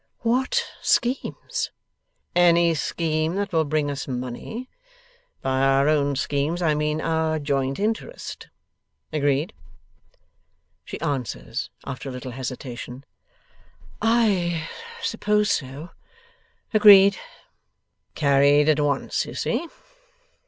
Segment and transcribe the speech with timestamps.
[0.21, 1.69] 'What schemes?'
[2.35, 4.67] 'Any scheme that will bring us money.
[5.43, 8.49] By our own schemes, I mean our joint interest.
[9.13, 9.53] Agreed?'
[10.85, 13.05] She answers, after a little hesitation,
[14.01, 14.67] 'I
[15.03, 15.91] suppose so.
[16.73, 17.17] Agreed.'
[18.15, 19.67] 'Carried at once, you see!